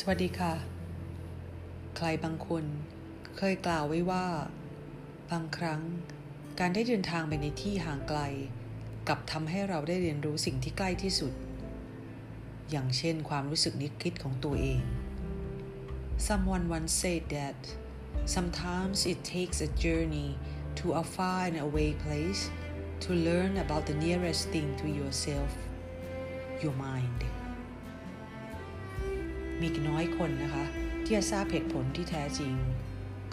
[0.00, 0.54] สวัสดีค่ะ
[1.96, 2.64] ใครบางคน
[3.36, 4.26] เคยกล่าวไว้ว่า
[5.30, 5.82] บางครั้ง
[6.60, 8.20] การได้เดินทางไปในที่ห่างไกล
[9.08, 11.32] กลับทำให้เราได้เรียนรู้สิ่งที่ใกล้ที่สุด
[12.70, 14.82] อย่างเช่นความรู้สึกนึกคิดของตัวเอง
[16.28, 17.58] Someone once said that
[18.36, 20.30] sometimes it takes a journey
[20.78, 22.42] to a far and away place
[23.04, 25.52] to learn about the nearest thing to yourself
[26.62, 27.20] your mind
[29.60, 30.64] มีน้อยคนนะคะ
[31.04, 32.54] ที่จะทราบเหตุผลที่แท้จริง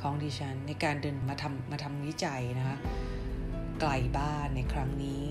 [0.02, 2.78] ของดิฉัน ในการเดินมาทำมาทำวิจัยนะคะ
[3.80, 5.24] ไกลบ้านในครั้งนี้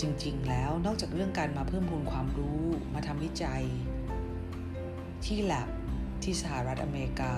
[0.00, 2.62] จริง ๆ แล้วนอกจากเรื่องการมาเพิ่มพูนความรู้
[2.94, 3.64] มาทำวิจัย
[5.24, 5.68] ที่แลบ
[6.22, 7.34] ที่สหรัฐอเมริกา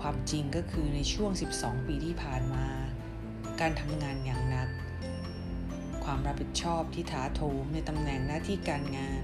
[0.00, 2.66] ความจริงก็คือในช่วง 12 ปีที่ผ่านมา
[3.60, 4.68] การทำงานอย่างหนัก
[6.04, 9.22] ความรับผิดชอบที่ท้าโถมในตำแหน่งหน้าที่การงาน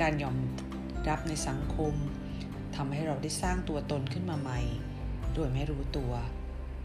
[0.00, 0.36] การยอม
[1.08, 1.94] รับในสังคม
[2.76, 4.60] ทำให้เราได้สร้างตัวตนขึ้นมาใหม่
[5.34, 6.12] โดยไม่รู้ตัว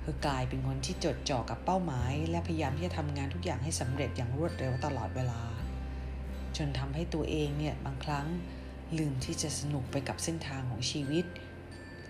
[0.04, 5.42] คือกลายเป็นคนที่จดจ่อกับเป้าหมาย และพยายามที่จะทำงานทุกอย่างให้สำเร็จอย่างรวดเร็วตลอดเวลา
[6.58, 8.28] จนทำให้ตัวเองเนี่ยบางครั้ง
[8.98, 11.26] ลืมที่จะสนุกไปกับเส้นทางของชีวิต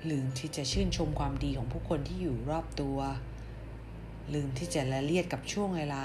[0.09, 2.97] ลืมที่จะชื่นชมความดีของผู้คนที่อยู่รอบตัว
[4.33, 6.03] ลืมที่จะละเลียดกับช่วงเวลา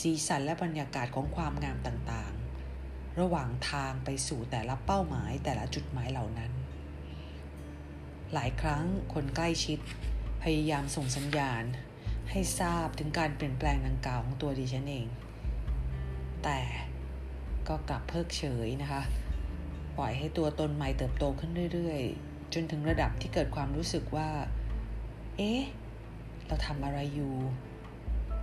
[0.00, 2.32] สีสันและบรรยากาศของความงามต่าง
[3.18, 6.52] ระหว่างทางไปสู่แต่ละเป้าหมายแต่ละจุดหมายเหล่านั้น
[8.34, 9.78] หลายครั้งคนใกล้ชิด
[10.42, 11.62] พยายามส่งสัญญาณ
[12.30, 15.06] ให้ทราบถึงการเปลี่ยนแปลงดังกล่าวของตัวดิฉันเอง
[16.44, 16.58] แต่
[17.68, 19.02] ก็กลับเพิกเฉยนะคะ
[19.98, 24.30] ปล่อยให้ตัวตนใหม่เติบโตขึ้นเรื่อยๆ จนถึงระดับที่เกิดความรู้สึกว่า
[25.36, 25.60] เอ๊ะ
[26.46, 27.34] เราทำอะไรอยู่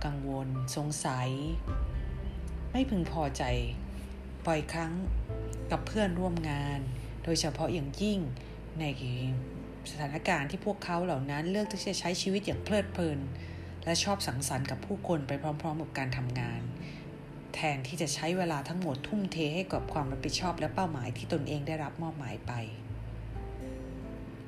[0.04, 1.28] กังวล สงสัย
[2.72, 3.44] ไม่พึงพอใจ
[4.46, 4.92] บ่อยครั้ง
[5.70, 6.80] กับเพื่อนร่วมงาน
[7.24, 8.18] โดยเฉพาะอย่างยิ่ง
[8.80, 8.84] ใน
[9.90, 13.18] สถานการณ์ที่พวกเขาเหล่านั้นเลือกที่จะใช้ชีวิตอย่างเพลิดเพลิน
[13.84, 16.62] และชอบสังสรรค์กับผู้คนไปพร้อมๆกับการทำงาน
[17.54, 22.52] แทนที่จะใช้เวลาทั้งหมดทุ่มเทให้กับความรับผิดชอบและเป้าหมายที่ตนเองได้รับมอบหมายไป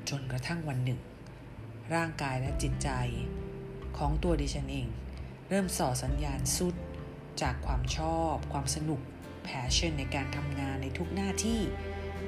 [0.08, 1.00] จนกระทั่งวันหนึ่ง
[1.94, 2.90] ร่างกายและจิตใจ
[3.98, 4.88] ของตัวดิฉันเอง
[5.48, 6.74] เริ่มส่อสัญญาณสุด
[7.42, 9.00] จากความชอบ ความสนุก
[9.46, 11.60] passion ในการทำงานในทุกหน้าที่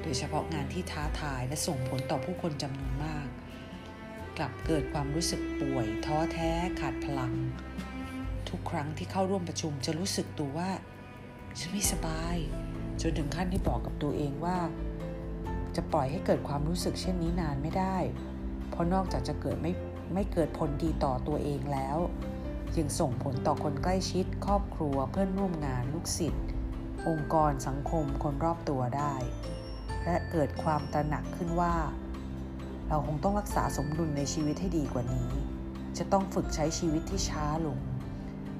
[0.01, 3.27] โดยเฉพาะงานที่ท้าทายและส่งผลต่อผู้คนจำนวนมาก
[4.37, 7.33] กลับเกิดความรู้สึกป่วย ท้อแท้ขาดพลัง
[8.49, 10.71] ทุกครั้งที่เข้าร่วมประชุมจะรู้สึกตัวว่า
[11.59, 12.37] ฉันไม่สบาย
[13.01, 14.57] จนถึงขั้นที่บอกกับตัวเองว่า
[15.75, 17.97] จะปล่อยให้เกิดความรู้สึกเช่นนี้นานไม่ได้
[18.69, 19.71] เพราะนอกจากจะเกิดไม่
[20.13, 21.97] ไม่เกิดผลดีต่อตัวเองแล้ว
[22.77, 26.45] ยังส่งผลต่อคนใกล้ชิด ครอบครัวเพื่อนร่วมงานลูกศิษย์
[27.07, 29.13] องค์กรสังคมคนรอบตัวได้
[30.05, 31.75] และเกิดความตระหนักขึ้นว่า
[32.87, 35.29] เราคงต้องรักษาสมดุลในชีวิตให้ดีกว่านี้
[35.97, 37.79] จะต้องฝึกใช้ชีวิตที่ช้าลง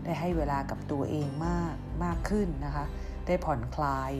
[0.03, 2.85] ได้ให้เวลากับตัวเองมากมากขึ้นนะคะ
[3.27, 4.11] ได้ผ่อนคลาย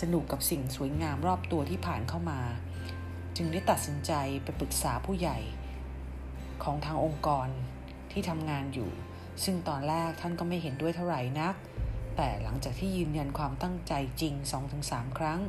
[0.00, 2.40] สนุกกับสิ่งสวยงามรอบตัวที่ผ่านเข้ามา
[3.36, 4.12] จึงได้ตัดสินใจ
[4.44, 5.38] ไปปรึกษาผู้ใหญ่
[6.64, 7.48] ของทางองค์กร
[8.12, 8.90] ที่ทำงานอยู่
[9.44, 11.54] ซึ่งตอนแรกท่านก็ไม่เห็นด้วยเท่าไหร่นัก
[12.16, 14.34] แต่หลังจากที่ยืนยันความตั้งใจจริง
[14.76, 15.40] 2-3 ครั้ง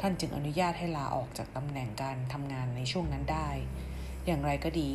[0.00, 3.48] ท่านจึงอนุญาตให้ลาออกจากตำแหน่งการทำงานในช่วงนั้นได้
[4.26, 4.90] อย่างไรก็ดี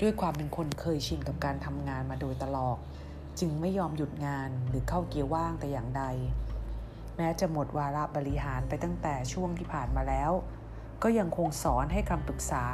[0.00, 2.78] ด้วยความเป็นคนเคยชินกับการทำงานมาโดยตลอด
[3.40, 6.04] จึงไม่ยอมหยุดงานหรือเข้าเกียร์ว่างแต่อย่างใด
[7.16, 10.32] แม้จะหมดวาระบริหารไปตั้งแต่ช่วงที่ผ่านมาแล้ว
[11.02, 12.64] ก็ยังคงสอนให้คำปรึกษา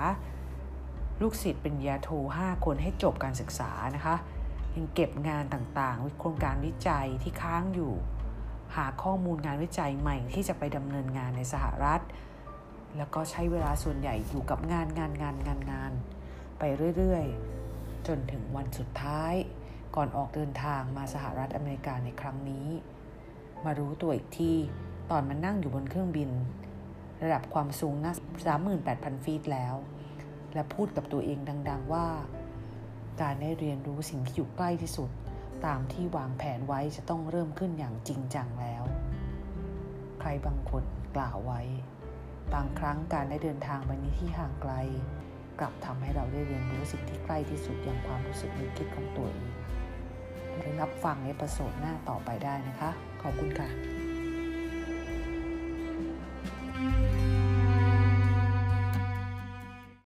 [1.23, 2.11] ลูกศิษย์เป็นยาโท
[2.41, 4.17] 5 คนให้จบการศึกษานะคะ
[4.79, 7.93] ยังเก็บงานต่างๆ โครงการวิจัยที่ค้างอยู่
[8.77, 12.01] หาข้อมูลงานวิจัยใหม่ที่จะไปดำเนินงานในสหรัฐ
[12.97, 15.93] แล้วก็ใช้เวลาส่วนใหญ่อยู่กับงานงานงานงานงาน
[16.59, 16.63] ไป
[16.97, 19.35] เรื่อยๆ จนถึงวันสุดท้าย
[19.97, 22.69] ก่อนออกเดินทางมาสหรัฐอเมริกาในครั้งนี้
[23.65, 24.53] มารู้ตัวอีกที
[25.11, 26.31] ตอนมานั่งอยู่บนเครื่องบิน
[27.23, 28.13] ระดับความสูงน่า
[28.85, 29.75] 38,000 ฟีตแล้ว
[30.55, 31.39] และพูดกับตัวเอง
[31.69, 32.07] ดัง ๆว่า
[33.23, 35.11] การได้เรียนรู้สิ่งที่อยู่ใกล้ที่สุด
[35.67, 38.85] ตามที่วางแผนไว้จะต้องเริ่มขึ้นอย่างจริงจังแล้ว
[40.21, 40.85] ใครบางคน
[41.17, 41.61] กล่าวไว้
[42.55, 44.73] บางครั้งการได้เดินทางไปในที่ห่างไกล
[45.59, 49.51] กลับทำให้เราได้เรียนรู้สิ่งที่ใกล้ที่สุดอย่างความรู้สึกนึกคิดของตัวเอง
[50.59, 52.91] หรือรับฟังในประสดหน้าต่อไปได้นะคะ
[53.23, 54.08] ขอบคุณค่ะ